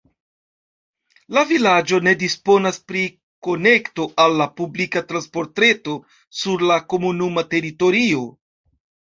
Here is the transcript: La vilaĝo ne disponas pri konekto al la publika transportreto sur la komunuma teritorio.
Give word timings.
La 1.37 1.41
vilaĝo 1.49 1.99
ne 2.07 2.13
disponas 2.23 2.79
pri 2.91 3.03
konekto 3.49 4.07
al 4.25 4.35
la 4.41 4.47
publika 4.63 5.05
transportreto 5.13 5.99
sur 6.41 6.67
la 6.73 6.81
komunuma 6.95 7.47
teritorio. 7.55 8.25